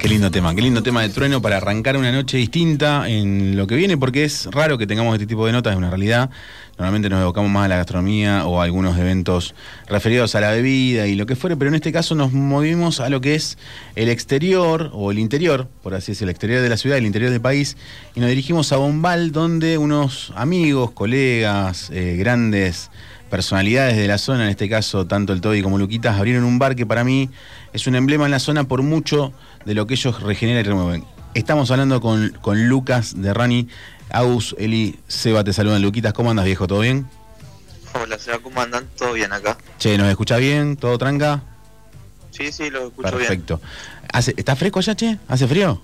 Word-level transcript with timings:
Qué 0.00 0.08
lindo 0.08 0.30
tema, 0.30 0.54
qué 0.54 0.62
lindo 0.62 0.82
tema 0.82 1.02
de 1.02 1.10
trueno 1.10 1.42
para 1.42 1.58
arrancar 1.58 1.96
una 1.96 2.10
noche 2.10 2.38
distinta 2.38 3.08
en 3.08 3.56
lo 3.56 3.66
que 3.66 3.74
viene, 3.74 3.98
porque 3.98 4.24
es 4.24 4.46
raro 4.46 4.78
que 4.78 4.86
tengamos 4.86 5.14
este 5.14 5.26
tipo 5.26 5.44
de 5.44 5.52
notas, 5.52 5.72
es 5.72 5.76
una 5.76 5.90
realidad. 5.90 6.30
Normalmente 6.78 7.08
nos 7.08 7.22
evocamos 7.22 7.50
más 7.50 7.64
a 7.64 7.68
la 7.68 7.76
gastronomía 7.76 8.46
o 8.46 8.60
a 8.60 8.64
algunos 8.64 8.98
eventos 8.98 9.54
referidos 9.88 10.34
a 10.34 10.40
la 10.40 10.50
bebida 10.50 11.06
y 11.06 11.14
lo 11.14 11.24
que 11.24 11.34
fuere, 11.34 11.56
pero 11.56 11.70
en 11.70 11.74
este 11.74 11.90
caso 11.90 12.14
nos 12.14 12.32
movimos 12.32 13.00
a 13.00 13.08
lo 13.08 13.22
que 13.22 13.34
es 13.34 13.56
el 13.94 14.10
exterior 14.10 14.90
o 14.92 15.10
el 15.10 15.18
interior, 15.18 15.68
por 15.82 15.94
así 15.94 16.12
decirlo, 16.12 16.28
el 16.28 16.32
exterior 16.32 16.60
de 16.60 16.68
la 16.68 16.76
ciudad, 16.76 16.98
el 16.98 17.06
interior 17.06 17.30
del 17.30 17.40
país, 17.40 17.78
y 18.14 18.20
nos 18.20 18.28
dirigimos 18.28 18.72
a 18.72 18.76
Bombal, 18.76 19.32
donde 19.32 19.78
unos 19.78 20.34
amigos, 20.36 20.90
colegas, 20.90 21.88
eh, 21.94 22.16
grandes 22.18 22.90
personalidades 23.30 23.96
de 23.96 24.06
la 24.06 24.18
zona, 24.18 24.44
en 24.44 24.50
este 24.50 24.68
caso 24.68 25.06
tanto 25.06 25.32
el 25.32 25.40
Toby 25.40 25.62
como 25.62 25.78
Luquitas, 25.78 26.18
abrieron 26.18 26.44
un 26.44 26.58
bar 26.58 26.76
que 26.76 26.84
para 26.84 27.04
mí 27.04 27.30
es 27.72 27.86
un 27.86 27.94
emblema 27.94 28.26
en 28.26 28.32
la 28.32 28.38
zona 28.38 28.64
por 28.64 28.82
mucho 28.82 29.32
de 29.64 29.74
lo 29.74 29.86
que 29.86 29.94
ellos 29.94 30.22
regeneran 30.22 30.60
y 30.60 30.68
remueven. 30.68 31.15
Estamos 31.36 31.70
hablando 31.70 32.00
con, 32.00 32.30
con 32.40 32.66
Lucas 32.66 33.20
de 33.20 33.34
Rani. 33.34 33.68
Agus, 34.08 34.56
Eli, 34.58 34.98
Seba, 35.06 35.44
te 35.44 35.52
saludan. 35.52 35.82
Luquitas, 35.82 36.14
¿cómo 36.14 36.30
andas, 36.30 36.46
viejo? 36.46 36.66
¿Todo 36.66 36.80
bien? 36.80 37.06
Hola, 37.92 38.18
Seba, 38.18 38.38
¿cómo 38.38 38.58
andan? 38.58 38.88
¿Todo 38.96 39.12
bien 39.12 39.30
acá? 39.34 39.58
Che, 39.78 39.98
¿nos 39.98 40.08
escucha 40.08 40.38
bien? 40.38 40.78
¿Todo 40.78 40.96
tranca? 40.96 41.42
Sí, 42.30 42.50
sí, 42.52 42.70
lo 42.70 42.86
escucho 42.86 43.10
bien. 43.18 43.28
Perfecto. 43.28 43.60
¿Está 44.34 44.56
fresco 44.56 44.78
allá, 44.78 44.96
che? 44.96 45.18
¿Hace 45.28 45.46
frío? 45.46 45.82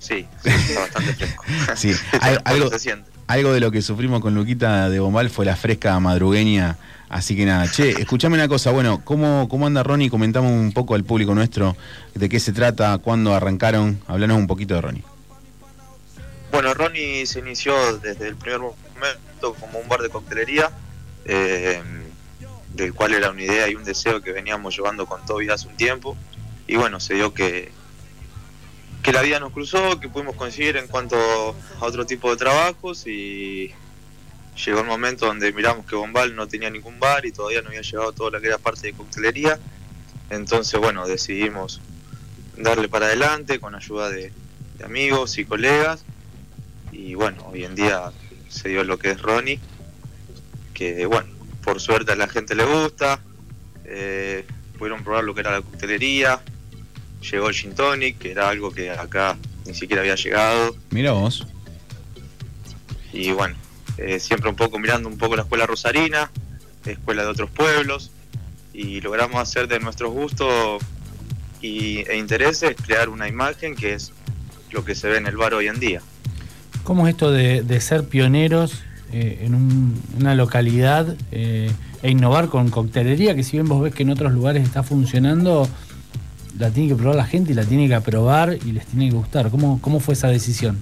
Sí, 0.00 0.26
está 0.42 0.80
bastante 0.80 1.14
fresco. 1.14 1.44
sí, 1.76 1.92
algo, 2.44 2.68
se 2.70 2.80
siente 2.80 3.08
algo 3.26 3.52
de 3.52 3.60
lo 3.60 3.70
que 3.70 3.82
sufrimos 3.82 4.20
con 4.20 4.34
Luquita 4.34 4.88
de 4.88 5.00
Bombal 5.00 5.30
fue 5.30 5.44
la 5.44 5.56
fresca 5.56 5.98
madrugueña. 6.00 6.78
Así 7.08 7.36
que 7.36 7.44
nada, 7.44 7.70
che, 7.70 7.90
escuchame 7.90 8.34
una 8.34 8.48
cosa, 8.48 8.72
bueno, 8.72 9.00
¿cómo, 9.04 9.48
cómo 9.48 9.66
anda 9.66 9.82
Ronnie? 9.82 10.10
Comentamos 10.10 10.50
un 10.50 10.72
poco 10.72 10.94
al 10.94 11.04
público 11.04 11.34
nuestro 11.34 11.76
de 12.14 12.28
qué 12.28 12.40
se 12.40 12.52
trata, 12.52 12.98
cuándo 12.98 13.34
arrancaron, 13.34 14.00
hablanos 14.08 14.38
un 14.38 14.46
poquito 14.46 14.74
de 14.74 14.80
Ronnie. 14.80 15.04
Bueno, 16.50 16.74
Ronnie 16.74 17.26
se 17.26 17.40
inició 17.40 17.98
desde 17.98 18.28
el 18.28 18.36
primer 18.36 18.60
momento 18.60 19.54
como 19.60 19.78
un 19.78 19.88
bar 19.88 20.00
de 20.00 20.08
coctelería, 20.08 20.70
eh, 21.24 21.80
del 22.74 22.92
cual 22.92 23.14
era 23.14 23.30
una 23.30 23.42
idea 23.42 23.68
y 23.68 23.74
un 23.74 23.84
deseo 23.84 24.20
que 24.20 24.32
veníamos 24.32 24.76
llevando 24.76 25.06
con 25.06 25.24
Toby 25.26 25.48
hace 25.48 25.68
un 25.68 25.76
tiempo. 25.76 26.16
Y 26.66 26.76
bueno, 26.76 26.98
se 26.98 27.14
dio 27.14 27.32
que, 27.32 27.70
que 29.06 29.12
la 29.12 29.22
vida 29.22 29.38
nos 29.38 29.52
cruzó, 29.52 30.00
que 30.00 30.08
pudimos 30.08 30.34
conseguir 30.34 30.76
en 30.76 30.88
cuanto 30.88 31.16
a 31.16 31.84
otro 31.84 32.04
tipo 32.06 32.28
de 32.28 32.36
trabajos 32.38 33.06
y 33.06 33.72
llegó 34.64 34.80
el 34.80 34.86
momento 34.86 35.26
donde 35.26 35.52
miramos 35.52 35.86
que 35.86 35.94
Bombal 35.94 36.34
no 36.34 36.48
tenía 36.48 36.70
ningún 36.70 36.98
bar 36.98 37.24
y 37.24 37.30
todavía 37.30 37.62
no 37.62 37.68
había 37.68 37.82
llegado 37.82 38.10
toda 38.10 38.32
la 38.32 38.40
que 38.40 38.50
parte 38.58 38.88
de 38.88 38.94
coctelería. 38.94 39.60
Entonces, 40.28 40.80
bueno, 40.80 41.06
decidimos 41.06 41.80
darle 42.56 42.88
para 42.88 43.06
adelante 43.06 43.60
con 43.60 43.76
ayuda 43.76 44.10
de, 44.10 44.32
amigos 44.84 45.38
y 45.38 45.44
colegas. 45.44 46.04
Y 46.90 47.14
bueno, 47.14 47.46
hoy 47.52 47.62
en 47.62 47.76
día 47.76 48.10
se 48.48 48.70
dio 48.70 48.82
lo 48.82 48.98
que 48.98 49.12
es 49.12 49.22
Ronnie, 49.22 49.60
que 50.74 51.06
bueno, 51.06 51.28
por 51.62 51.80
suerte 51.80 52.10
a 52.10 52.16
la 52.16 52.26
gente 52.26 52.56
le 52.56 52.64
gusta. 52.64 53.20
Eh, 53.84 54.44
pudieron 54.76 55.04
probar 55.04 55.22
lo 55.22 55.32
que 55.32 55.42
era 55.42 55.52
la 55.52 55.62
coctelería, 55.62 56.40
llegó 57.30 57.48
el 57.48 57.54
Gin 57.54 57.74
Tonic, 57.74 58.18
que 58.18 58.30
era 58.30 58.48
algo 58.48 58.70
que 58.70 58.90
acá 58.90 59.36
ni 59.66 59.74
siquiera 59.74 60.02
había 60.02 60.14
llegado. 60.14 60.76
Mira 60.90 61.12
vos. 61.12 61.46
Y 63.12 63.32
bueno, 63.32 63.56
eh, 63.98 64.20
siempre 64.20 64.50
un 64.50 64.56
poco 64.56 64.78
mirando 64.78 65.08
un 65.08 65.18
poco 65.18 65.36
la 65.36 65.42
escuela 65.42 65.66
rosarina, 65.66 66.30
escuela 66.84 67.22
de 67.22 67.28
otros 67.28 67.50
pueblos, 67.50 68.10
y 68.72 69.00
logramos 69.00 69.40
hacer 69.40 69.68
de 69.68 69.80
nuestros 69.80 70.12
gustos 70.12 70.82
y, 71.62 71.98
e 72.08 72.16
intereses 72.18 72.76
crear 72.76 73.08
una 73.08 73.28
imagen 73.28 73.74
que 73.74 73.94
es 73.94 74.12
lo 74.70 74.84
que 74.84 74.94
se 74.94 75.08
ve 75.08 75.16
en 75.16 75.26
el 75.26 75.36
bar 75.36 75.54
hoy 75.54 75.68
en 75.68 75.80
día. 75.80 76.02
¿Cómo 76.84 77.06
es 77.06 77.14
esto 77.14 77.32
de, 77.32 77.80
ser 77.80 78.04
pioneros 78.04 78.82
eh, 79.12 79.40
en 79.42 79.94
una 80.18 80.34
localidad 80.34 81.16
eh, 81.32 81.70
e 82.02 82.10
innovar 82.10 82.48
con 82.48 82.70
coctelería, 82.70 83.34
que 83.34 83.42
si 83.42 83.52
bien 83.52 83.66
vos 83.66 83.82
ves 83.82 83.94
que 83.94 84.02
en 84.02 84.10
otros 84.10 84.32
lugares 84.32 84.62
está 84.62 84.82
funcionando, 84.82 85.68
la 86.58 86.70
tiene 86.70 86.90
que 86.90 86.96
probar 86.96 87.16
la 87.16 87.26
gente 87.26 87.52
y 87.52 87.54
la 87.54 87.64
tiene 87.64 87.88
que 87.88 87.94
aprobar 87.94 88.54
y 88.64 88.72
les 88.72 88.86
tiene 88.86 89.08
que 89.08 89.14
gustar. 89.14 89.50
¿Cómo, 89.50 89.80
cómo 89.80 90.00
fue 90.00 90.14
esa 90.14 90.28
decisión? 90.28 90.80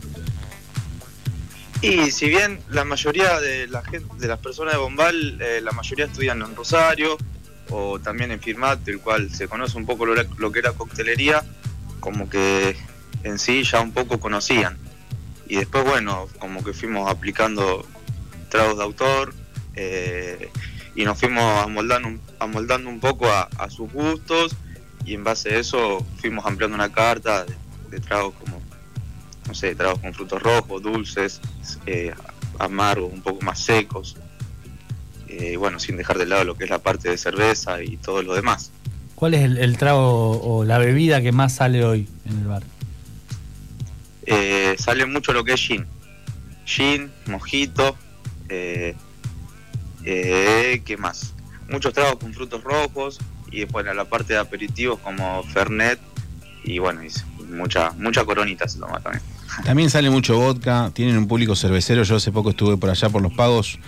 Y 1.83 2.11
si 2.13 2.29
bien 2.29 2.61
la 2.71 2.85
mayoría 2.85 3.41
de 3.41 3.67
la 3.67 3.83
gente, 3.83 4.09
de 4.19 4.29
las 4.29 4.39
personas 4.39 4.75
de 4.75 4.79
Bombal, 4.79 5.39
eh, 5.41 5.61
la 5.63 5.73
mayoría 5.73 6.07
estudian 6.07 6.41
en 6.41 6.57
Rosario 6.57 7.19
o 7.71 7.99
también 7.99 8.31
en 8.31 8.41
Firmat, 8.41 8.81
del 8.81 9.01
cual 9.01 9.31
se 9.31 9.49
conoce 9.49 9.77
un 9.77 9.85
poco 9.85 10.07
lo, 10.07 10.53
que 10.53 10.59
era 10.59 10.73
coctelería, 10.73 11.45
como 12.01 12.31
que 12.31 12.77
en 13.23 13.39
sí 13.39 13.65
ya 13.65 13.81
un 13.81 13.93
poco 13.93 14.21
conocían. 14.21 14.79
Y 15.47 15.57
después, 15.57 15.85
bueno, 15.85 16.29
como 16.39 16.65
que 16.65 16.73
fuimos 16.73 17.11
aplicando 17.11 17.87
tragos 18.49 18.79
de 18.79 18.83
autor 18.83 19.35
eh, 19.75 20.51
y 20.95 21.05
nos 21.05 21.19
fuimos 21.19 21.63
amoldando, 21.63 22.19
amoldando 22.39 22.89
un 22.89 23.01
poco 23.01 23.27
a 23.27 23.71
sus 23.71 23.93
gustos 23.93 24.57
y 25.05 25.15
en 25.15 25.25
base 25.25 25.55
a 25.55 25.59
eso 25.59 26.05
fuimos 26.21 26.45
ampliando 26.47 26.75
una 26.75 26.91
carta 26.91 27.45
de, 27.91 28.01
tragos 28.01 28.35
como, 28.35 28.61
no 29.47 29.55
sé, 29.55 29.75
tragos 29.75 30.01
con 30.01 30.13
frutos 30.15 30.43
rojos, 30.43 30.83
dulces, 30.83 31.41
eh, 31.87 32.13
amargos, 32.59 33.13
un 33.13 33.23
poco 33.23 33.45
más 33.45 33.61
secos. 33.61 34.17
Eh, 35.29 35.57
bueno, 35.57 35.79
sin 35.79 35.97
dejar 35.97 36.19
de 36.19 36.27
lado 36.27 36.45
lo 36.45 36.57
que 36.57 36.65
es 36.65 36.71
la 36.71 36.79
parte 36.79 37.09
de 37.09 37.19
cerveza 37.19 37.83
y 37.83 37.97
todo 37.97 38.23
lo 38.23 38.35
demás. 38.35 38.71
¿Cuál 39.15 39.35
es 39.35 39.43
el, 39.43 39.77
trago 39.79 40.41
o 40.41 40.65
la 40.65 40.79
bebida 40.79 41.23
que 41.23 41.33
más 41.33 41.55
sale 41.55 41.85
hoy 41.85 42.09
en 42.25 42.39
el 42.39 42.47
bar? 42.47 42.63
Eh, 44.27 44.75
sale 44.79 45.07
mucho 45.07 45.33
lo 45.33 45.45
que 45.45 45.53
es 45.53 45.61
gin. 45.61 45.87
Gin, 46.65 47.13
mojito, 47.27 47.97
eh, 48.49 48.95
¿qué 50.03 50.97
más? 50.99 51.35
Muchos 51.69 51.93
tragos 51.93 52.17
con 52.17 52.33
frutos 52.33 52.63
rojos, 52.63 53.19
y 53.55 53.61
después 53.61 53.87
la 53.87 54.05
parte 54.05 54.33
de 54.33 54.41
aperitivos 54.41 54.99
como 54.99 55.43
Fernet 55.45 56.01
y 56.65 56.79
bueno, 56.81 57.03
mucha, 57.51 57.93
mucha 57.93 58.25
coronita 58.25 58.67
se 58.67 58.79
toma 58.79 58.99
también. 59.01 59.23
También 59.65 59.91
sale 59.91 60.11
mucho 60.11 60.37
vodka, 60.37 60.91
tienen 60.93 61.17
un 61.17 61.29
público 61.29 61.55
cervecero, 61.55 62.03
yo 62.03 62.17
hace 62.17 62.33
poco 62.33 62.51
estuve 62.51 62.77
por 62.77 62.91
allá 62.91 63.09
por 63.11 63.23
los 63.23 63.33
pagos, 63.33 63.79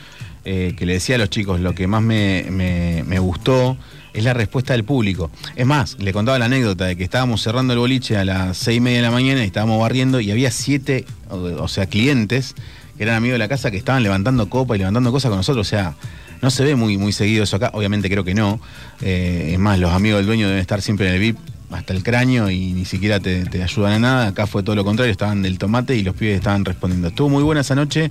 eh, 0.45 0.75
que 0.79 0.87
le 0.87 0.93
decía 0.93 1.17
a 1.17 1.19
los 1.19 1.31
chicos, 1.31 1.59
lo 1.59 1.75
que 1.75 1.89
más 1.89 2.03
me, 2.03 2.47
me, 2.51 3.19
gustó 3.19 3.77
es 4.13 4.23
la 4.23 4.35
respuesta 4.35 4.75
del 4.75 4.85
público. 4.85 5.33
Es 5.57 5.67
más, 5.67 5.99
le 5.99 6.13
contaba 6.13 6.39
la 6.39 6.45
anécdota 6.45 6.85
de 6.85 6.97
que 6.97 7.03
estábamos 7.03 7.43
cerrando 7.43 7.73
el 7.73 7.81
boliche 7.81 8.17
a 8.17 8.25
las 8.25 8.57
seis 8.57 8.79
y 8.79 8.81
media 8.81 8.99
de 8.99 9.03
la 9.03 9.11
mañana 9.11 9.43
y 9.43 9.47
estábamos 9.47 9.81
barriendo 9.81 10.21
y 10.21 10.31
había 10.31 10.53
siete, 10.53 11.05
o 11.29 11.67
sea, 11.67 11.87
clientes 11.87 12.55
que 12.97 13.03
eran 13.03 13.17
amigos 13.17 13.35
de 13.35 13.39
la 13.39 13.49
casa 13.49 13.73
que 13.73 13.77
estaban 13.77 14.05
levantando 14.05 14.49
copa 14.49 14.77
y 14.77 14.79
levantando 14.79 15.11
cosas 15.11 15.31
con 15.31 15.39
nosotros, 15.39 15.67
o 15.67 15.69
sea, 15.69 15.97
no 16.43 16.51
se 16.51 16.65
ve 16.65 16.77
muy, 16.77 16.99
muy 16.99 17.13
seguido 17.13 17.45
eso 17.45 17.57
acá, 17.57 17.71
obviamente 17.73 18.09
creo 18.11 18.25
que 18.25 18.35
no. 18.35 18.61
Eh, 19.01 19.51
es 19.53 19.59
más, 19.59 19.79
los 19.79 19.93
amigos 19.93 20.19
del 20.19 20.27
dueño 20.27 20.47
deben 20.47 20.61
estar 20.61 20.83
siempre 20.83 21.09
en 21.09 21.15
el 21.15 21.21
VIP 21.21 21.39
hasta 21.71 21.93
el 21.93 22.03
cráneo 22.03 22.51
y 22.51 22.73
ni 22.73 22.85
siquiera 22.85 23.21
te, 23.21 23.63
ayudan 23.63 23.93
a 23.93 23.99
nada. 23.99 24.27
Acá 24.29 24.47
fue 24.47 24.63
todo 24.63 24.77
lo 24.77 24.85
contrario, 24.85 25.11
estaban 25.11 25.43
del 25.43 25.59
tomate 25.59 25.97
y 25.97 26.03
los 26.03 26.15
pibes 26.15 26.37
estaban 26.37 26.65
respondiendo. 26.65 27.09
Estuvo 27.09 27.29
muy 27.29 27.43
buena 27.43 27.63
esa 27.63 27.75
noche. 27.75 28.11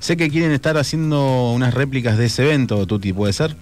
Sé 0.00 0.16
que 0.16 0.28
quieren 0.30 0.52
estar 0.52 0.76
haciendo 0.76 1.52
unas 1.52 1.74
réplicas 1.74 2.18
de 2.18 2.26
ese 2.26 2.44
evento, 2.44 2.86
Tuti, 2.86 3.12
¿puede 3.12 3.32
ser? 3.32 3.56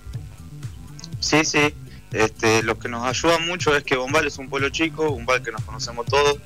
Sí, 1.21 1.45
sí. 1.45 1.75
Este, 2.13 2.63
lo 2.63 2.79
que 2.79 2.89
nos 2.89 3.05
ayuda 3.05 3.39
mucho 3.39 3.77
es 3.77 3.83
que 3.83 3.97
Bombal 3.97 4.27
es 4.27 4.39
un 4.39 4.49
pueblo 4.49 4.69
chico, 4.69 5.11
un 5.11 5.27
bar 5.27 5.43
que 5.43 5.51
nos 5.51 5.63
conocemos 5.63 6.07
todos. 6.07 6.39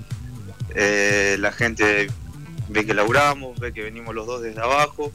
Eh, 0.74 1.36
la 1.38 1.52
gente 1.52 2.08
ve 2.68 2.86
que 2.86 2.94
laburamos, 2.94 3.58
ve 3.58 3.72
que 3.72 3.82
venimos 3.82 4.14
los 4.14 4.26
dos 4.26 4.42
desde 4.42 4.60
abajo 4.60 5.12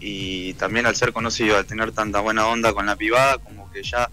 y 0.00 0.54
también 0.54 0.86
al 0.86 0.96
ser 0.96 1.12
conocido, 1.12 1.56
al 1.56 1.66
tener 1.66 1.92
tanta 1.92 2.20
buena 2.20 2.46
onda 2.46 2.72
con 2.72 2.86
la 2.86 2.96
pibada, 2.96 3.38
como 3.38 3.70
que 3.70 3.82
ya 3.82 4.10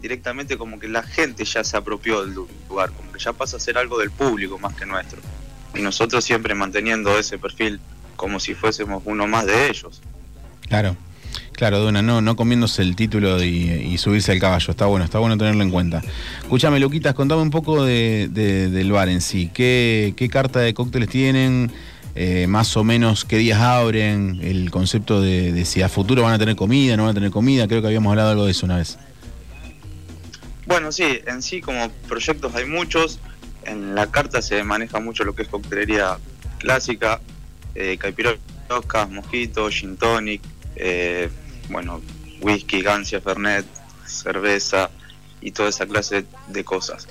directamente 0.00 0.58
como 0.58 0.78
que 0.78 0.88
la 0.88 1.02
gente 1.02 1.44
ya 1.44 1.64
se 1.64 1.76
apropió 1.76 2.24
del 2.24 2.34
lugar, 2.34 2.90
como 2.92 3.10
que 3.12 3.18
ya 3.18 3.32
pasa 3.32 3.56
a 3.56 3.60
ser 3.60 3.78
algo 3.78 3.98
del 3.98 4.10
público 4.10 4.58
más 4.58 4.74
que 4.74 4.84
nuestro. 4.86 5.20
Y 5.74 5.80
nosotros 5.80 6.24
siempre 6.24 6.54
manteniendo 6.54 7.18
ese 7.18 7.38
perfil 7.38 7.80
como 8.16 8.38
si 8.38 8.54
fuésemos 8.54 9.02
uno 9.06 9.26
más 9.26 9.46
de 9.46 9.68
ellos. 9.68 10.02
Claro. 10.68 10.96
Claro, 11.52 11.78
Duna, 11.78 12.02
no, 12.02 12.20
no 12.20 12.34
comiéndose 12.34 12.82
el 12.82 12.96
título 12.96 13.42
y, 13.42 13.96
subirse 13.96 14.32
al 14.32 14.40
caballo. 14.40 14.70
Está 14.72 14.86
bueno, 14.86 15.04
está 15.04 15.20
bueno 15.20 15.38
tenerlo 15.38 15.62
en 15.62 15.70
cuenta. 15.70 16.02
Escúchame, 16.42 16.80
Luquitas, 16.80 17.14
contame 17.14 17.42
un 17.42 17.50
poco 17.50 17.84
de, 17.84 18.28
del 18.28 18.92
bar 18.92 19.08
en 19.08 19.20
sí. 19.20 19.50
¿Qué, 19.54 20.14
¿Qué 20.16 20.28
carta 20.28 20.60
de 20.60 20.74
cócteles 20.74 21.08
tienen? 21.08 21.70
Eh, 22.16 22.46
más 22.46 22.76
o 22.76 22.84
menos 22.84 23.24
qué 23.24 23.38
días 23.38 23.60
abren, 23.60 24.38
el 24.42 24.70
concepto 24.70 25.20
de, 25.20 25.64
si 25.64 25.82
a 25.82 25.88
futuro 25.88 26.22
van 26.22 26.34
a 26.34 26.38
tener 26.38 26.54
comida, 26.54 26.96
no 26.96 27.04
van 27.04 27.10
a 27.10 27.14
tener 27.14 27.30
comida, 27.30 27.66
creo 27.66 27.80
que 27.80 27.88
habíamos 27.88 28.10
hablado 28.10 28.30
algo 28.30 28.44
de 28.44 28.52
eso 28.52 28.66
una 28.66 28.78
vez. 28.78 28.98
Bueno, 30.66 30.92
sí, 30.92 31.20
en 31.26 31.42
sí 31.42 31.60
como 31.60 31.90
proyectos 32.08 32.54
hay 32.54 32.66
muchos, 32.66 33.18
en 33.64 33.94
la 33.94 34.10
carta 34.10 34.42
se 34.42 34.62
maneja 34.62 35.00
mucho 35.00 35.24
lo 35.24 35.34
que 35.34 35.42
es 35.42 35.48
coctelería 35.48 36.18
clásica, 36.58 37.20
eh, 37.74 37.98
caipiroscas, 37.98 39.10
mosquitos, 39.10 39.74
gin 39.74 39.96
tonic, 39.96 40.40
eh, 40.76 41.28
bueno, 41.68 42.00
whisky, 42.40 42.80
gancia, 42.80 43.20
fernet, 43.20 43.66
cerveza 44.06 44.90
y 45.40 45.50
toda 45.50 45.68
esa 45.68 45.86
clase 45.86 46.24
de 46.48 46.64
cosas. 46.64 47.08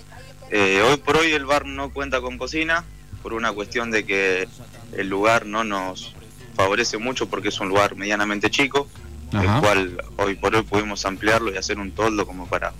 Eh, 0.50 0.82
hoy 0.88 0.98
por 0.98 1.18
hoy 1.18 1.32
el 1.34 1.46
bar 1.46 1.66
no 1.66 1.92
cuenta 1.92 2.22
con 2.22 2.38
cocina 2.38 2.84
por 3.24 3.34
una 3.34 3.54
cuestión 3.54 3.90
de 3.90 4.06
que 4.06 4.48
el 4.96 5.08
lugar 5.08 5.46
no 5.46 5.64
nos 5.64 6.14
favorece 6.56 6.98
mucho 6.98 7.28
porque 7.30 7.48
es 7.48 7.60
un 7.62 7.70
lugar 7.70 7.96
medianamente 7.96 8.52
chico, 8.52 8.88
el 9.31 9.48
cual 9.62 9.98
hoy 10.18 10.36
por 10.36 10.54
hoy 10.56 10.62
pudimos 10.62 11.06
ampliarlo 11.06 11.52
y 11.52 11.58
hacer 11.58 11.80
un 11.80 11.92
toldo 11.92 12.28
como 12.28 12.46
para 12.48 12.74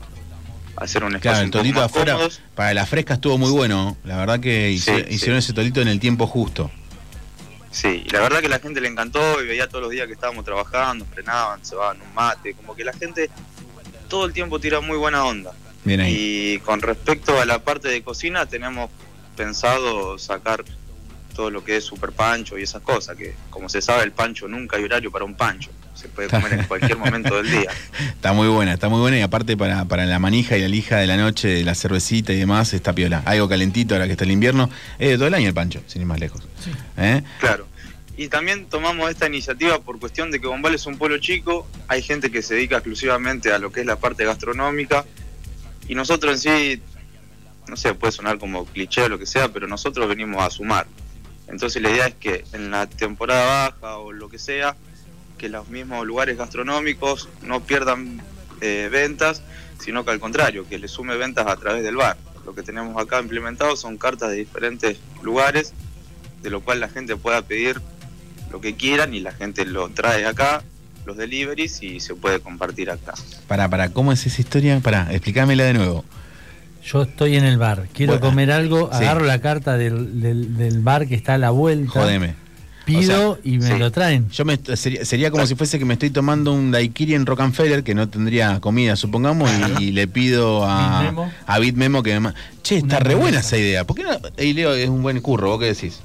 hacer 0.76 1.04
un 1.04 1.16
espacio 1.16 1.50
claro, 1.50 1.68
el 1.68 1.78
afuera 1.78 2.18
para 2.56 2.74
la 2.74 2.86
fresca 2.86 3.16
estuvo 3.16 3.38
muy 3.38 3.50
bueno. 3.50 3.98
La 4.04 4.18
verdad 4.18 4.40
que 4.40 4.70
hicieron 4.70 5.38
ese 5.38 5.54
tolito 5.54 5.82
en 5.82 5.88
el 5.88 6.00
tiempo 6.00 6.28
justo. 6.28 6.70
Sí 7.72 8.04
y 8.06 8.10
la 8.10 8.20
verdad 8.20 8.42
que 8.42 8.50
la 8.50 8.60
gente 8.60 8.82
le 8.82 8.90
encantó 8.90 9.42
y 9.42 9.48
veía 9.48 9.68
todos 9.68 9.82
los 9.82 9.92
días 9.92 10.06
que 10.06 10.14
estábamos 10.14 10.46
trabajando 10.46 11.06
frenaban 11.06 11.66
se 11.66 11.74
van 11.74 12.00
un 12.00 12.14
mate 12.14 12.54
como 12.54 12.76
que 12.76 12.84
la 12.84 12.94
gente 12.94 13.32
todo 14.10 14.26
el 14.26 14.34
tiempo 14.34 14.60
tira 14.60 14.80
muy 14.80 14.98
buena 14.98 15.24
onda. 15.24 15.54
Bien 15.84 16.00
ahí. 16.02 16.14
y 16.16 16.60
con 16.60 16.82
respecto 16.82 17.42
a 17.42 17.46
la 17.46 17.60
parte 17.60 17.88
de 17.88 18.04
cocina 18.04 18.46
tenemos 18.46 18.92
pensado 19.36 20.18
sacar 20.18 20.64
todo 21.34 21.50
lo 21.50 21.64
que 21.64 21.78
es 21.78 21.84
super 21.84 22.12
pancho 22.12 22.58
y 22.58 22.64
esas 22.64 22.82
cosas, 22.82 23.18
que 23.18 23.36
como 23.50 23.68
se 23.68 23.82
sabe 23.82 24.04
el 24.04 24.12
pancho 24.12 24.48
nunca 24.48 24.78
hay 24.78 24.84
horario 24.84 25.12
para 25.12 25.26
un 25.26 25.36
pancho, 25.36 25.72
se 25.94 26.08
puede 26.08 26.30
comer 26.30 26.54
en 26.54 26.66
cualquier 26.66 26.98
momento 26.98 27.36
del 27.36 27.50
día. 27.50 27.72
Está 28.10 28.34
muy 28.34 28.48
buena, 28.48 28.74
está 28.74 28.90
muy 28.90 29.00
buena 29.00 29.18
y 29.18 29.22
aparte 29.22 29.58
para, 29.58 29.86
para 29.86 30.06
la 30.06 30.20
manija 30.20 30.58
y 30.58 30.62
la 30.62 30.68
lija 30.68 30.98
de 30.98 31.08
la 31.08 31.18
noche, 31.18 31.64
la 31.64 31.76
cervecita 31.76 32.32
y 32.34 32.38
demás, 32.38 32.74
está 32.74 32.94
piola. 32.94 33.22
Algo 33.26 33.50
calentito 33.50 33.96
ahora 33.96 34.06
que 34.06 34.14
está 34.14 34.24
el 34.24 34.32
invierno, 34.32 34.70
es 34.98 35.10
de 35.10 35.16
todo 35.18 35.28
el 35.28 35.34
año 35.34 35.50
el 35.50 35.54
pancho, 35.54 35.82
sin 35.88 36.04
ir 36.04 36.08
más 36.08 36.20
lejos. 36.20 36.42
¿Eh? 36.98 37.22
Claro. 37.40 37.68
Y 38.16 38.28
también 38.28 38.66
tomamos 38.68 39.10
esta 39.10 39.28
iniciativa 39.28 39.80
por 39.80 40.00
cuestión 40.00 40.32
de 40.32 40.40
que 40.40 40.48
Bombal 40.48 40.76
es 40.76 40.86
un 40.86 40.98
pueblo 40.98 41.18
chico, 41.18 41.68
hay 41.88 42.02
gente 42.02 42.32
que 42.32 42.42
se 42.42 42.54
dedica 42.56 42.76
exclusivamente 42.78 43.52
a 43.52 43.58
lo 43.58 43.72
que 43.72 43.82
es 43.82 43.86
la 43.86 43.98
parte 43.98 44.24
gastronómica 44.24 45.04
y 45.88 45.96
nosotros 45.96 46.46
en 46.46 46.78
sí, 46.78 46.82
no 47.68 47.78
sé, 47.78 47.94
puede 47.94 48.12
sonar 48.12 48.38
como 48.38 48.66
cliché 48.66 49.04
o 49.04 49.10
lo 49.10 49.20
que 49.20 49.26
sea, 49.26 49.50
pero 49.50 49.68
nosotros 49.68 50.08
venimos 50.08 50.42
a 50.44 50.50
sumar. 50.50 50.88
Entonces 51.48 51.82
la 51.82 51.90
idea 51.90 52.08
es 52.08 52.16
que 52.16 52.44
en 52.54 52.72
la 52.72 52.88
temporada 52.88 53.72
baja 53.72 53.98
o 53.98 54.12
lo 54.12 54.30
que 54.30 54.40
sea, 54.40 54.76
que 55.38 55.50
los 55.50 55.68
mismos 55.70 56.06
lugares 56.06 56.38
gastronómicos 56.38 57.30
no 57.42 57.62
pierdan 57.62 58.22
eh, 58.62 58.90
ventas, 58.92 59.42
sino 59.80 60.06
que 60.06 60.12
al 60.12 60.20
contrario, 60.20 60.68
que 60.68 60.80
le 60.80 60.88
sume 60.88 61.18
ventas 61.18 61.48
a 61.48 61.56
través 61.58 61.84
del 61.84 61.96
bar. 61.96 62.18
Lo 62.46 62.56
que 62.56 62.64
tenemos 62.64 63.02
acá 63.02 63.20
implementado 63.20 63.76
son 63.76 63.98
cartas 63.98 64.32
de 64.32 64.38
diferentes 64.38 64.98
lugares, 65.22 65.74
de 66.42 66.50
lo 66.50 66.62
cual 66.62 66.80
la 66.80 66.90
gente 66.90 67.16
pueda 67.16 67.42
pedir 67.42 67.82
lo 68.52 68.62
que 68.62 68.76
quieran 68.76 69.14
y 69.14 69.20
la 69.20 69.32
gente 69.32 69.66
lo 69.66 69.90
trae 69.90 70.26
acá, 70.26 70.64
los 71.06 71.18
deliveries 71.18 71.82
y 71.82 72.00
se 72.00 72.16
puede 72.16 72.40
compartir 72.40 72.90
acá. 72.92 73.14
Para, 73.48 73.70
para, 73.70 73.90
¿cómo 73.90 74.12
es 74.12 74.26
esa 74.26 74.42
historia? 74.42 74.80
Para, 74.80 75.12
explícamela 75.12 75.64
de 75.64 75.74
nuevo. 75.74 76.06
Yo 76.86 77.04
estoy 77.04 77.38
en 77.38 77.46
el 77.46 77.58
bar, 77.58 77.88
quiero 77.94 78.20
comer 78.20 78.52
algo, 78.52 78.90
agarro 78.92 79.26
la 79.26 79.40
carta 79.40 79.78
del, 79.78 80.22
del, 80.22 80.80
bar 80.82 81.08
que 81.08 81.16
está 81.16 81.36
a 81.36 81.38
la 81.38 81.50
vuelta. 81.50 82.02
Jodeme. 82.02 82.36
Pido 82.86 83.40
y 83.46 83.60
me 83.60 83.80
lo 83.80 83.92
traen. 83.92 84.30
Yo 84.30 84.44
me, 84.44 84.60
sería, 84.76 85.32
como 85.32 85.48
si 85.48 85.56
fuese 85.56 85.80
que 85.80 85.86
me 85.86 85.94
estoy 85.94 86.10
tomando 86.10 86.52
un 86.52 86.72
daiquiri 86.72 87.14
en 87.14 87.26
Rockefeller 87.26 87.84
que 87.84 87.96
no 87.96 88.10
tendría 88.10 88.60
comida, 88.60 88.98
supongamos, 88.98 89.50
y, 89.80 89.92
le 89.92 90.08
pido 90.10 90.66
a 90.66 91.00
Bitmemo, 91.00 91.32
a 91.48 91.60
Bitmemo 91.60 92.04
que 92.04 92.20
me 92.20 92.34
Che, 92.62 92.78
está 92.80 93.00
re 93.00 93.16
buena 93.16 93.40
esa 93.40 93.58
idea. 93.58 93.86
¿Por 93.86 93.96
qué 93.96 94.04
no? 94.04 94.20
Leo 94.38 94.74
es 94.74 94.90
un 94.90 95.02
buen 95.02 95.22
curro, 95.22 95.52
¿vos 95.52 95.62
qué 95.62 95.68
decís? 95.68 96.02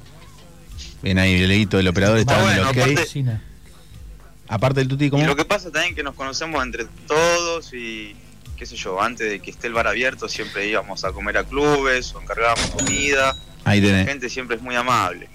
Bien 1.01 1.19
ahí, 1.19 1.33
el 1.33 1.49
leíto 1.49 1.75
del 1.75 1.89
operador 1.89 2.17
está, 2.17 2.41
bueno, 2.41 2.63
aparte, 2.63 3.39
aparte 4.47 4.79
del 4.79 4.87
tuti, 4.87 5.09
¿cómo? 5.09 5.23
Y 5.23 5.25
lo 5.25 5.35
que 5.35 5.45
pasa 5.45 5.69
también 5.71 5.95
que 5.95 6.03
nos 6.03 6.15
conocemos 6.15 6.63
entre 6.63 6.85
todos 7.07 7.73
y 7.73 8.15
qué 8.57 8.65
sé 8.65 8.75
yo, 8.75 9.01
antes 9.01 9.29
de 9.29 9.39
que 9.39 9.51
esté 9.51 9.67
el 9.67 9.73
bar 9.73 9.87
abierto 9.87 10.27
siempre 10.27 10.67
íbamos 10.67 11.03
a 11.05 11.11
comer 11.11 11.37
a 11.37 11.43
clubes 11.43 12.13
o 12.13 12.21
encargábamos 12.21 12.69
comida. 12.71 13.35
Ahí 13.63 13.81
La 13.81 14.03
gente 14.05 14.29
siempre 14.29 14.55
es 14.57 14.61
muy 14.61 14.75
amable. 14.75 15.29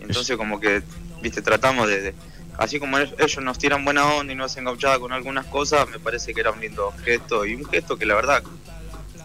entonces 0.00 0.36
como 0.36 0.58
que, 0.60 0.82
viste, 1.22 1.42
tratamos 1.42 1.88
de, 1.88 2.14
así 2.58 2.78
como 2.78 2.98
ellos 2.98 3.38
nos 3.42 3.58
tiran 3.58 3.84
buena 3.84 4.04
onda 4.06 4.32
y 4.32 4.36
nos 4.36 4.52
hacen 4.52 4.64
gauchada 4.64 4.98
con 4.98 5.12
algunas 5.12 5.46
cosas, 5.46 5.88
me 5.88 5.98
parece 5.98 6.32
que 6.34 6.40
era 6.40 6.50
un 6.50 6.60
lindo 6.60 6.92
gesto 7.04 7.44
y 7.44 7.54
un 7.54 7.64
gesto 7.66 7.96
que 7.96 8.06
la 8.06 8.14
verdad 8.14 8.42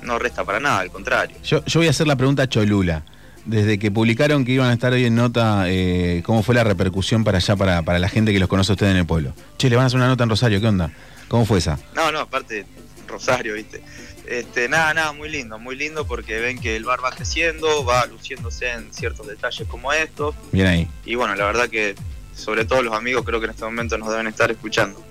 no 0.04 0.18
resta 0.20 0.44
para 0.44 0.60
nada, 0.60 0.80
al 0.80 0.92
contrario. 0.92 1.36
Yo, 1.44 1.64
yo 1.66 1.80
voy 1.80 1.88
a 1.88 1.92
hacer 1.92 2.08
la 2.08 2.16
pregunta 2.16 2.44
a 2.44 2.50
Cholula. 2.50 3.04
Desde 3.46 3.80
que 3.80 3.90
publicaron 3.90 4.46
que 4.46 4.52
iban 4.52 4.70
a 4.70 4.74
estar 4.74 4.94
hoy 4.94 5.06
en 5.06 5.16
nota, 5.16 5.64
eh, 5.68 6.22
¿cómo 6.24 6.44
fue 6.44 6.54
la 6.54 6.64
repercusión 6.64 7.24
para 7.24 7.40
allá, 7.40 7.56
para, 7.56 7.82
para 7.82 7.98
la 7.98 8.08
gente 8.08 8.32
que 8.34 8.40
los 8.40 8.48
conoce 8.48 8.72
a 8.72 8.74
ustedes 8.74 8.92
en 8.92 8.98
el 8.98 9.06
pueblo? 9.08 9.34
Che, 9.58 9.68
le 9.68 9.76
van 9.76 9.84
a 9.84 9.88
hacer 9.88 9.98
una 9.98 10.08
nota 10.08 10.24
en 10.24 10.30
Rosario, 10.30 10.62
¿qué 10.62 10.68
onda? 10.68 10.92
¿Cómo 11.28 11.46
fue 11.46 11.58
esa? 11.58 11.80
No, 11.96 12.12
no, 12.12 12.20
aparte, 12.20 12.66
Rosario, 13.12 13.54
¿viste? 13.54 13.82
Este, 14.26 14.70
nada, 14.70 14.94
nada, 14.94 15.12
muy 15.14 15.30
lindo, 15.30 15.60
muy 15.60 15.76
lindo 15.76 16.08
porque 16.08 16.40
ven 16.40 16.60
que 16.60 16.76
el 16.76 16.86
bar 16.86 17.04
va 17.04 17.12
creciendo, 17.12 17.84
va 17.84 18.06
luciéndose 18.06 18.72
en 18.72 18.94
ciertos 18.94 19.28
detalles 19.28 19.68
como 19.68 19.92
estos. 19.94 20.36
Bien 20.52 20.68
ahí. 20.68 20.88
Y 21.06 21.16
bueno, 21.16 21.36
la 21.36 21.46
verdad 21.46 21.70
que 21.70 21.96
sobre 22.36 22.66
todo 22.66 22.82
los 22.82 22.96
amigos 22.96 23.24
creo 23.26 23.40
que 23.40 23.46
en 23.46 23.52
este 23.52 23.66
momento 23.66 23.98
nos 23.98 24.10
deben 24.10 24.28
estar 24.28 24.50
escuchando. 24.52 25.04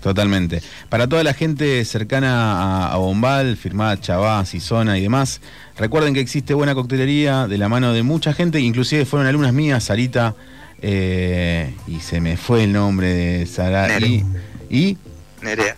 Totalmente. 0.00 0.62
Para 0.88 1.06
toda 1.06 1.22
la 1.22 1.34
gente 1.34 1.84
cercana 1.84 2.90
a, 2.90 2.96
Bombal, 2.96 3.56
firmada 3.56 4.00
Chavás 4.00 4.54
y 4.54 4.60
Zona 4.60 4.98
y 4.98 5.02
demás, 5.02 5.40
recuerden 5.76 6.14
que 6.14 6.20
existe 6.20 6.54
buena 6.54 6.74
coctelería 6.74 7.46
de 7.46 7.58
la 7.58 7.68
mano 7.68 7.92
de 7.92 8.02
mucha 8.02 8.32
gente, 8.32 8.60
inclusive 8.60 9.04
fueron 9.04 9.26
alumnas 9.28 9.52
mías, 9.52 9.84
Sarita, 9.84 10.34
eh, 10.80 11.74
y 11.86 12.00
se 12.00 12.20
me 12.20 12.38
fue 12.38 12.64
el 12.64 12.72
nombre 12.72 13.08
de 13.08 13.46
Sara. 13.46 13.98
Y, 14.00 14.24
y 14.70 14.96
Nerea. 15.42 15.76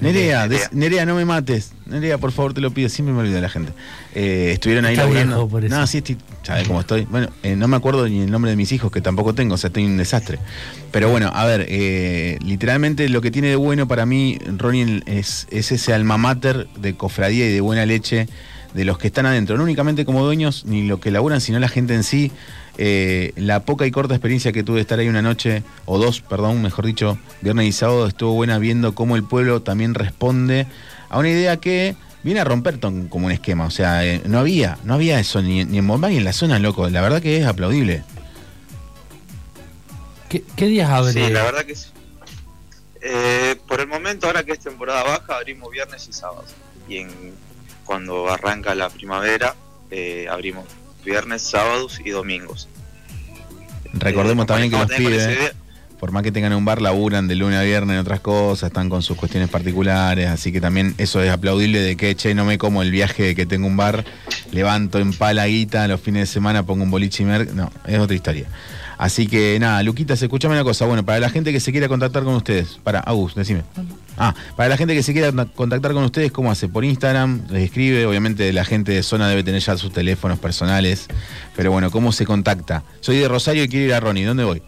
Nerea, 0.00 0.48
Nerea. 0.72 1.06
no 1.06 1.14
me 1.14 1.24
mates. 1.24 1.72
Nerea, 1.86 2.18
por 2.18 2.32
favor, 2.32 2.54
te 2.54 2.60
lo 2.60 2.70
pido. 2.70 2.88
Siempre 2.88 3.12
me 3.12 3.20
olvido 3.20 3.36
de 3.36 3.42
la 3.42 3.48
gente. 3.48 3.72
Eh, 4.14 4.50
estuvieron 4.52 4.84
ahí 4.84 4.96
laburando. 4.96 5.48
No, 5.68 5.86
sí, 5.86 5.98
estoy, 5.98 6.16
¿sabes 6.42 6.66
cómo 6.66 6.80
estoy? 6.80 7.06
Bueno, 7.10 7.28
eh, 7.42 7.56
no 7.56 7.68
me 7.68 7.76
acuerdo 7.76 8.08
ni 8.08 8.20
el 8.22 8.30
nombre 8.30 8.50
de 8.50 8.56
mis 8.56 8.72
hijos, 8.72 8.90
que 8.90 9.00
tampoco 9.00 9.34
tengo, 9.34 9.54
o 9.54 9.58
sea, 9.58 9.68
estoy 9.68 9.84
un 9.84 9.96
desastre. 9.96 10.38
Pero 10.90 11.10
bueno, 11.10 11.30
a 11.34 11.44
ver, 11.44 11.66
eh, 11.68 12.38
literalmente 12.44 13.08
lo 13.08 13.20
que 13.20 13.30
tiene 13.30 13.48
de 13.48 13.56
bueno 13.56 13.86
para 13.86 14.06
mí, 14.06 14.38
Ronnie, 14.56 15.02
es, 15.06 15.46
es 15.50 15.72
ese 15.72 15.92
alma 15.92 16.16
mater 16.18 16.68
de 16.78 16.94
cofradía 16.96 17.48
y 17.48 17.52
de 17.52 17.60
buena 17.60 17.86
leche 17.86 18.26
de 18.74 18.84
los 18.84 18.98
que 18.98 19.08
están 19.08 19.26
adentro, 19.26 19.56
no 19.56 19.64
únicamente 19.64 20.04
como 20.04 20.24
dueños 20.24 20.64
ni 20.64 20.86
lo 20.86 21.00
que 21.00 21.10
laburan, 21.10 21.40
sino 21.40 21.58
la 21.58 21.68
gente 21.68 21.94
en 21.94 22.04
sí. 22.04 22.30
Eh, 22.82 23.34
la 23.36 23.60
poca 23.60 23.84
y 23.84 23.90
corta 23.90 24.14
experiencia 24.14 24.52
que 24.52 24.62
tuve 24.62 24.76
de 24.76 24.80
estar 24.80 24.98
ahí 24.98 25.06
una 25.06 25.20
noche, 25.20 25.62
o 25.84 25.98
dos, 25.98 26.22
perdón, 26.22 26.62
mejor 26.62 26.86
dicho, 26.86 27.18
viernes 27.42 27.66
y 27.66 27.72
sábado, 27.72 28.06
estuvo 28.06 28.32
buena 28.32 28.58
viendo 28.58 28.94
cómo 28.94 29.16
el 29.16 29.22
pueblo 29.22 29.60
también 29.60 29.92
responde 29.92 30.66
a 31.10 31.18
una 31.18 31.28
idea 31.28 31.58
que 31.58 31.94
viene 32.22 32.40
a 32.40 32.44
romper 32.44 32.80
como 32.80 33.26
un 33.26 33.32
esquema. 33.32 33.66
O 33.66 33.70
sea, 33.70 34.06
eh, 34.06 34.22
no 34.24 34.38
había, 34.38 34.78
no 34.84 34.94
había 34.94 35.20
eso 35.20 35.42
ni, 35.42 35.60
en 35.60 35.86
Bombay 35.86 36.12
ni 36.12 36.18
en 36.20 36.24
la 36.24 36.32
zona, 36.32 36.58
loco. 36.58 36.88
La 36.88 37.02
verdad 37.02 37.20
que 37.20 37.36
es 37.36 37.44
aplaudible. 37.44 38.02
¿Qué, 40.30 40.66
días 40.66 40.88
abre? 40.88 41.12
Sí, 41.12 41.28
la 41.28 41.42
verdad 41.42 41.66
que 41.66 41.76
sí. 41.76 41.90
Eh, 43.02 43.56
por 43.68 43.80
el 43.80 43.88
momento, 43.88 44.26
ahora 44.26 44.42
que 44.42 44.52
es 44.52 44.60
temporada 44.60 45.02
baja, 45.02 45.36
abrimos 45.36 45.70
viernes 45.70 46.08
y 46.08 46.14
sábados. 46.14 46.54
Y 46.88 46.96
en, 46.96 47.10
cuando 47.84 48.30
arranca 48.30 48.74
la 48.74 48.88
primavera, 48.88 49.54
abrimos 50.30 50.64
viernes, 51.04 51.42
sábados 51.42 52.00
y 52.04 52.10
domingos. 52.10 52.68
Recordemos 53.92 54.46
también 54.46 54.70
que 54.70 54.78
los 54.78 54.90
pibes, 54.90 55.52
por 55.98 56.12
más 56.12 56.22
que 56.22 56.32
tengan 56.32 56.52
un 56.52 56.64
bar, 56.64 56.80
laburan 56.80 57.28
de 57.28 57.34
lunes 57.34 57.58
a 57.58 57.62
viernes 57.62 57.94
en 57.94 58.00
otras 58.00 58.20
cosas, 58.20 58.68
están 58.68 58.88
con 58.88 59.02
sus 59.02 59.16
cuestiones 59.16 59.50
particulares, 59.50 60.28
así 60.28 60.52
que 60.52 60.60
también 60.60 60.94
eso 60.98 61.22
es 61.22 61.30
aplaudible 61.30 61.80
de 61.80 61.96
que, 61.96 62.14
che, 62.14 62.34
no 62.34 62.44
me 62.44 62.58
como 62.58 62.82
el 62.82 62.90
viaje 62.90 63.24
de 63.24 63.34
que 63.34 63.46
tengo 63.46 63.66
un 63.66 63.76
bar, 63.76 64.04
levanto 64.52 64.98
en 64.98 65.12
palaguita 65.12 65.86
los 65.88 66.00
fines 66.00 66.28
de 66.28 66.32
semana, 66.32 66.64
pongo 66.64 66.84
un 66.84 66.90
boliche 66.90 67.22
y 67.22 67.26
mer... 67.26 67.52
No, 67.52 67.72
es 67.86 67.98
otra 67.98 68.14
historia. 68.14 68.46
Así 69.00 69.26
que 69.26 69.58
nada, 69.58 69.82
Luquitas, 69.82 70.20
escúchame 70.20 70.52
una 70.52 70.62
cosa. 70.62 70.84
Bueno, 70.84 71.02
para 71.02 71.18
la 71.20 71.30
gente 71.30 71.54
que 71.54 71.60
se 71.60 71.72
quiera 71.72 71.88
contactar 71.88 72.22
con 72.22 72.34
ustedes, 72.34 72.78
para, 72.84 73.00
Agus, 73.00 73.34
decime. 73.34 73.62
Ah, 74.18 74.34
para 74.56 74.68
la 74.68 74.76
gente 74.76 74.94
que 74.94 75.02
se 75.02 75.14
quiera 75.14 75.32
contactar 75.54 75.94
con 75.94 76.04
ustedes, 76.04 76.30
¿cómo 76.30 76.50
hace? 76.50 76.68
Por 76.68 76.84
Instagram, 76.84 77.46
les 77.48 77.64
escribe, 77.64 78.04
obviamente 78.04 78.52
la 78.52 78.66
gente 78.66 78.92
de 78.92 79.02
zona 79.02 79.26
debe 79.26 79.42
tener 79.42 79.62
ya 79.62 79.78
sus 79.78 79.90
teléfonos 79.90 80.38
personales, 80.38 81.06
pero 81.56 81.72
bueno, 81.72 81.90
¿cómo 81.90 82.12
se 82.12 82.26
contacta? 82.26 82.82
Soy 83.00 83.16
de 83.16 83.26
Rosario 83.26 83.64
y 83.64 83.70
quiero 83.70 83.86
ir 83.86 83.94
a 83.94 84.00
Ronnie, 84.00 84.26
¿dónde 84.26 84.44
voy? 84.44 84.62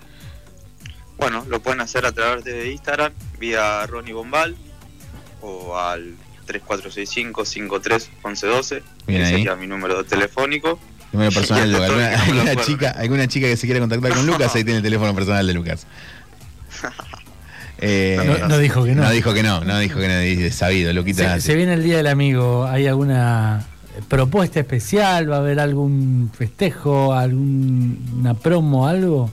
Bueno, 1.19 1.45
lo 1.51 1.61
pueden 1.61 1.83
hacer 1.83 2.07
a 2.07 2.13
través 2.13 2.43
de 2.45 2.73
Instagram, 2.73 3.13
vía 3.39 3.87
Ronnie 3.87 4.15
Bombal, 4.15 4.57
o 5.43 5.77
al 5.77 6.15
3465-5311, 6.47 8.83
que 9.07 9.27
sería 9.27 9.57
mi 9.57 9.67
número 9.67 10.05
telefónico. 10.05 10.79
Número 11.13 11.31
personal 11.33 11.71
de 11.71 11.79
Lucas. 11.89 12.21
¿Alguna, 12.23 12.57
chica, 12.57 12.91
¿Alguna 12.91 13.29
chica 13.29 13.47
que 13.47 13.57
se 13.57 13.67
quiera 13.67 13.81
contactar 13.81 14.13
con 14.13 14.27
Lucas? 14.27 14.55
Ahí 14.55 14.65
tiene 14.65 14.79
el 14.79 14.83
teléfono 14.83 15.15
personal 15.15 15.47
de 15.47 15.55
Lucas. 15.55 15.87
Eh, 17.85 18.45
no, 18.49 18.59
dijo 18.59 18.85
que 18.85 18.95
no. 18.95 19.03
No 19.03 19.11
dijo 19.11 19.35
que 19.35 19.43
no, 19.43 19.65
no 19.65 19.77
dijo 19.81 19.99
que 19.99 20.07
no, 20.07 20.55
sabido, 20.55 20.93
Luquita. 20.93 21.41
Se, 21.41 21.49
se, 21.49 21.57
viene 21.57 21.75
el 21.75 21.83
Día 21.83 21.97
del 21.97 22.07
Amigo, 22.07 22.65
¿hay 22.65 22.87
alguna 22.87 23.67
propuesta 24.09 24.61
especial? 24.61 25.29
¿Va 25.29 25.37
a 25.37 25.39
haber 25.41 25.59
algún 25.59 26.31
festejo, 26.33 27.13
alguna 27.13 28.35
promo, 28.35 28.87
algo? 28.87 29.33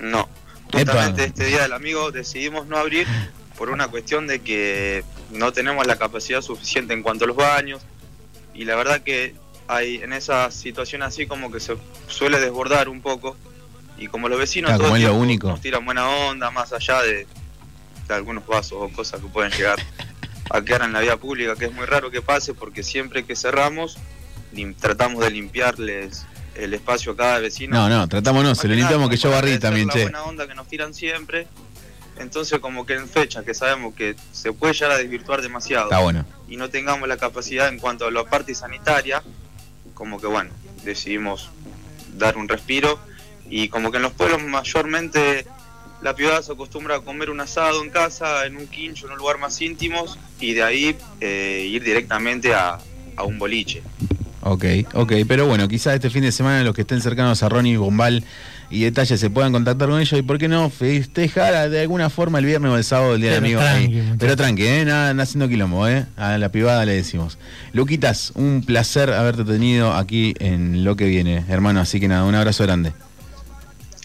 No, 0.00 0.26
justamente 0.72 1.24
este 1.24 1.44
Día 1.44 1.62
del 1.62 1.72
Amigo 1.72 2.10
decidimos 2.12 2.66
no 2.66 2.76
abrir 2.76 3.06
por 3.56 3.70
una 3.70 3.88
cuestión 3.88 4.26
de 4.26 4.40
que 4.40 5.04
no 5.32 5.52
tenemos 5.52 5.86
la 5.86 5.96
capacidad 5.96 6.42
suficiente 6.42 6.94
en 6.94 7.02
cuanto 7.02 7.24
a 7.24 7.28
los 7.28 7.36
baños 7.36 7.82
y 8.54 8.64
la 8.64 8.76
verdad 8.76 9.02
que 9.02 9.34
hay 9.68 9.96
en 9.96 10.12
esa 10.12 10.50
situación 10.50 11.02
así 11.02 11.26
como 11.26 11.50
que 11.50 11.60
se 11.60 11.76
suele 12.08 12.38
desbordar 12.40 12.88
un 12.88 13.00
poco 13.02 13.36
y 13.98 14.06
como 14.08 14.28
los 14.28 14.38
vecinos 14.38 14.68
Claro, 14.70 14.78
todo 14.84 14.88
como 14.90 14.96
el 14.96 15.02
es 15.02 15.08
lo 15.08 15.12
tiempo 15.12 15.22
único. 15.24 15.48
nos 15.48 15.60
tiran 15.60 15.84
buena 15.84 16.08
onda 16.08 16.50
más 16.50 16.72
allá 16.72 17.02
de, 17.02 17.26
de 18.08 18.14
algunos 18.14 18.46
vasos 18.46 18.78
o 18.80 18.88
cosas 18.90 19.20
que 19.20 19.26
pueden 19.28 19.50
llegar 19.52 19.78
a 20.50 20.60
quedar 20.62 20.82
en 20.82 20.92
la 20.92 21.00
vía 21.00 21.16
pública 21.16 21.56
que 21.56 21.64
es 21.66 21.72
muy 21.72 21.86
raro 21.86 22.10
que 22.10 22.22
pase 22.22 22.54
porque 22.54 22.82
siempre 22.82 23.24
que 23.24 23.34
cerramos 23.34 23.96
lim- 24.52 24.76
tratamos 24.76 25.24
de 25.24 25.30
limpiarles 25.30 26.26
el 26.54 26.72
espacio 26.72 27.12
a 27.12 27.16
cada 27.16 27.38
vecino 27.40 27.76
No, 27.76 27.88
no, 27.88 28.08
tratamos 28.08 28.44
no, 28.44 28.54
se 28.54 28.68
lo 28.68 28.74
limpiamos 28.74 29.10
que 29.10 29.16
yo 29.16 29.30
barrí 29.30 29.58
también, 29.58 29.88
la 29.88 29.92
che. 29.94 30.02
buena 30.02 30.22
onda 30.22 30.46
que 30.46 30.54
nos 30.54 30.66
tiran 30.68 30.94
siempre. 30.94 31.46
Entonces, 32.18 32.60
como 32.60 32.86
que 32.86 32.94
en 32.94 33.10
fechas 33.10 33.44
que 33.44 33.52
sabemos 33.52 33.94
que 33.94 34.16
se 34.32 34.50
puede 34.54 34.72
llegar 34.72 34.92
a 34.92 34.96
desvirtuar 34.96 35.42
demasiado 35.42 35.84
Está 35.90 35.98
bueno. 35.98 36.24
y 36.48 36.56
no 36.56 36.70
tengamos 36.70 37.06
la 37.08 37.18
capacidad 37.18 37.68
en 37.68 37.78
cuanto 37.78 38.06
a 38.06 38.10
la 38.10 38.24
parte 38.24 38.54
sanitaria, 38.54 39.22
como 39.96 40.20
que 40.20 40.26
bueno, 40.26 40.50
decidimos 40.84 41.50
dar 42.16 42.36
un 42.36 42.48
respiro 42.48 43.00
y 43.48 43.68
como 43.68 43.90
que 43.90 43.96
en 43.96 44.02
los 44.02 44.12
pueblos 44.12 44.42
mayormente 44.42 45.46
la 46.02 46.14
piedad 46.14 46.42
se 46.42 46.52
acostumbra 46.52 46.96
a 46.96 47.00
comer 47.00 47.30
un 47.30 47.40
asado 47.40 47.82
en 47.82 47.88
casa, 47.90 48.44
en 48.44 48.56
un 48.58 48.66
quincho, 48.66 49.06
en 49.06 49.12
un 49.12 49.18
lugar 49.18 49.38
más 49.38 49.60
íntimos 49.62 50.18
y 50.38 50.52
de 50.52 50.62
ahí 50.62 50.96
eh, 51.20 51.66
ir 51.68 51.82
directamente 51.82 52.54
a, 52.54 52.78
a 53.16 53.24
un 53.24 53.38
boliche. 53.38 53.82
Ok, 54.48 54.64
ok, 54.94 55.12
pero 55.26 55.46
bueno, 55.48 55.66
quizás 55.66 55.96
este 55.96 56.08
fin 56.08 56.22
de 56.22 56.30
semana 56.30 56.62
los 56.62 56.72
que 56.72 56.82
estén 56.82 57.00
cercanos 57.00 57.42
a 57.42 57.48
Ronnie 57.48 57.76
Bombal 57.78 58.22
y 58.70 58.84
Detalles 58.84 59.18
se 59.18 59.28
puedan 59.28 59.50
contactar 59.50 59.88
con 59.88 60.00
ellos 60.00 60.16
y 60.16 60.22
por 60.22 60.38
qué 60.38 60.46
no 60.46 60.70
festejar 60.70 61.68
de 61.68 61.80
alguna 61.80 62.10
forma 62.10 62.38
el 62.38 62.44
viernes 62.46 62.70
o 62.70 62.76
el 62.76 62.84
sábado 62.84 63.16
el 63.16 63.22
día 63.22 63.32
del 63.32 63.42
Pero 63.42 63.60
amigo. 63.60 63.60
tranqui, 63.60 64.16
pero 64.20 64.36
tranqui, 64.36 64.64
¿eh? 64.64 64.84
nada, 64.84 65.12
nada 65.14 65.24
haciendo 65.24 65.48
quilombo, 65.48 65.88
¿eh? 65.88 66.06
a 66.16 66.38
la 66.38 66.48
privada 66.50 66.84
le 66.84 66.92
decimos. 66.94 67.38
Luquitas, 67.72 68.30
un 68.36 68.62
placer 68.64 69.10
haberte 69.12 69.42
tenido 69.44 69.92
aquí 69.94 70.32
en 70.38 70.84
lo 70.84 70.94
que 70.94 71.06
viene, 71.06 71.44
hermano, 71.48 71.80
así 71.80 71.98
que 71.98 72.06
nada, 72.06 72.22
un 72.22 72.36
abrazo 72.36 72.62
grande. 72.62 72.92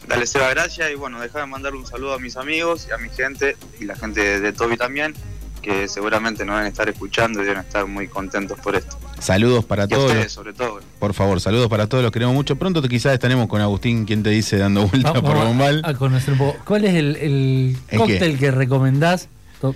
Dale, 0.07 0.25
Seba, 0.25 0.49
gracias 0.49 0.89
y 0.91 0.95
bueno, 0.95 1.21
deja 1.21 1.39
de 1.41 1.45
mandar 1.45 1.75
un 1.75 1.85
saludo 1.85 2.15
a 2.15 2.19
mis 2.19 2.35
amigos 2.35 2.87
y 2.89 2.93
a 2.93 2.97
mi 2.97 3.09
gente 3.09 3.57
y 3.79 3.85
la 3.85 3.95
gente 3.95 4.21
de, 4.21 4.39
de 4.39 4.53
Toby 4.53 4.75
también, 4.75 5.13
que 5.61 5.87
seguramente 5.87 6.45
nos 6.45 6.55
van 6.55 6.65
a 6.65 6.67
estar 6.67 6.89
escuchando 6.89 7.43
y 7.43 7.45
deben 7.45 7.61
estar 7.61 7.85
muy 7.85 8.07
contentos 8.07 8.59
por 8.59 8.75
esto. 8.75 8.97
Saludos 9.21 9.63
para 9.65 9.85
Y 9.85 9.87
todos. 9.87 10.05
ustedes 10.07 10.23
los- 10.25 10.33
sobre 10.33 10.53
todo. 10.53 10.79
por 10.99 11.13
favor, 11.13 11.39
saludos 11.39 11.69
para 11.69 11.87
todos, 11.87 12.03
los 12.03 12.11
queremos 12.11 12.33
mucho. 12.33 12.55
Pronto 12.55 12.81
quizás 12.81 13.13
estaremos 13.13 13.47
con 13.47 13.61
Agustín, 13.61 14.05
quien 14.05 14.23
te 14.23 14.31
dice, 14.31 14.57
dando 14.57 14.87
vuelta 14.87 15.11
Vamos 15.13 15.31
por 15.31 15.43
Bombal. 15.45 15.81
a 15.85 15.93
conocer 15.93 16.33
un 16.33 16.39
poco. 16.39 16.57
¿Cuál 16.65 16.85
es 16.85 16.95
el, 16.95 17.15
el 17.17 17.77
¿El 17.89 17.97
cóctel 17.99 18.37
que 18.39 18.49
recomendás 18.51 19.29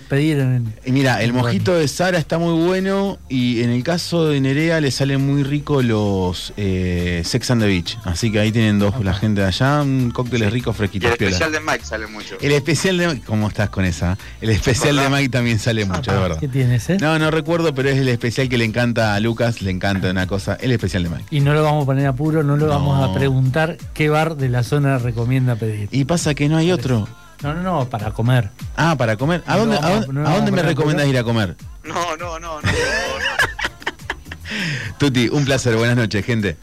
pedir 0.08 0.38
en 0.40 0.74
Y 0.84 0.90
mira, 0.92 1.22
el 1.22 1.30
Bueno. 1.32 1.46
mojito 1.46 1.74
de 1.74 1.86
Sara 1.88 2.18
está 2.18 2.38
muy 2.38 2.52
bueno 2.66 3.18
y 3.28 3.62
en 3.62 3.70
el 3.70 3.82
caso 3.84 4.26
de 4.28 4.40
Nerea 4.40 4.80
le 4.80 4.90
salen 4.90 5.24
muy 5.24 5.42
ricos 5.44 5.84
los 5.84 6.52
eh, 6.56 7.22
Sex 7.24 7.50
and 7.52 7.62
the 7.62 7.68
Beach. 7.68 7.96
Así 8.04 8.30
que 8.32 8.40
ahí 8.40 8.50
tienen 8.52 8.78
dos, 8.78 9.02
la 9.04 9.14
gente 9.14 9.40
de 9.42 9.46
allá, 9.46 9.82
un 9.82 10.10
cócteles 10.10 10.52
ricos, 10.52 10.74
Y 10.74 10.78
fresquitos, 10.78 11.10
el 11.12 11.16
piola. 11.16 11.30
especial 11.36 11.52
de 11.52 11.60
Mike 11.60 11.84
sale 11.84 12.06
mucho. 12.08 12.36
El 12.40 12.52
especial 12.52 12.98
de 12.98 13.20
¿Cómo 13.20 13.48
estás 13.48 13.70
con 13.70 13.84
esa? 13.84 14.18
El 14.40 14.50
especial 14.50 14.96
de. 14.96 15.08
Mike 15.08 15.28
también 15.28 15.58
sale 15.58 15.84
mucho, 15.84 16.12
de 16.12 16.18
verdad. 16.18 16.38
¿Qué 16.40 16.48
tienes, 16.48 16.90
eh? 16.90 16.96
No, 17.00 17.18
no 17.18 17.30
recuerdo, 17.30 17.72
pero 17.74 17.88
es 17.88 17.98
el 17.98 18.08
especial 18.08 18.48
que 18.48 18.58
le 18.58 18.64
encanta 18.64 19.14
a 19.14 19.20
Lucas, 19.20 19.62
le 19.62 19.70
encanta 19.70 20.10
una 20.10 20.26
cosa, 20.26 20.56
el 20.60 20.72
especial 20.72 21.04
de 21.04 21.10
Mike. 21.10 21.24
Y 21.30 21.40
no 21.40 21.54
lo 21.54 21.62
vamos 21.62 21.84
a 21.84 21.86
poner 21.86 22.06
a 22.06 22.12
puro, 22.12 22.42
no 22.42 22.56
lo 22.56 22.66
No. 22.66 22.72
vamos 22.72 23.08
a 23.08 23.14
preguntar 23.14 23.76
qué 23.94 24.08
bar 24.08 24.36
de 24.36 24.48
la 24.48 24.62
zona 24.62 24.98
recomienda 24.98 25.54
pedir. 25.56 25.88
Y 25.92 26.04
pasa 26.06 26.34
que 26.34 26.48
no 26.48 26.56
hay 26.56 26.72
otro. 26.72 27.06
No, 27.42 27.54
no, 27.54 27.62
no, 27.62 27.88
para 27.88 28.12
comer. 28.12 28.50
Ah, 28.76 28.96
para 28.96 29.16
comer. 29.16 29.42
¿A 29.46 29.56
dónde, 29.56 29.76
a 29.76 29.90
dónde, 29.90 30.12
no 30.12 30.20
a 30.20 30.24
vamos 30.24 30.38
dónde 30.38 30.52
a 30.52 30.54
me 30.54 30.62
recomendás 30.62 31.06
ir 31.06 31.18
a 31.18 31.24
comer? 31.24 31.56
No, 31.84 32.16
no, 32.16 32.38
no, 32.38 32.60
no. 32.60 32.62
no, 32.62 32.68
Tuti, 34.98 35.28
un 35.28 35.44
placer, 35.44 35.76
buenas 35.76 35.96
noches, 35.96 36.24
gente. 36.24 36.56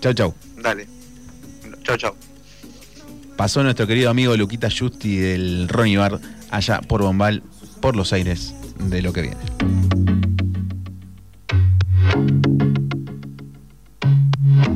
Chau, 0.00 0.12
chau. 0.12 0.34
Dale. 0.56 0.88
Chao, 1.82 1.96
chao. 1.96 2.16
Pasó 3.36 3.62
nuestro 3.62 3.86
querido 3.86 4.10
amigo 4.10 4.36
Luquita 4.36 4.68
Justi 4.70 5.16
del 5.16 5.68
Ronnie 5.68 5.96
Bar 5.96 6.18
allá 6.50 6.80
por 6.80 7.02
Bombal, 7.02 7.42
por 7.80 7.94
los 7.94 8.12
aires 8.12 8.52
de 8.78 9.00
lo 9.00 9.12
que 9.12 9.22
viene. 9.22 9.77